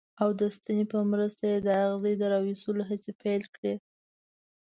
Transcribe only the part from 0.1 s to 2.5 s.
او د ستنې په مرسته یې د اغزي د را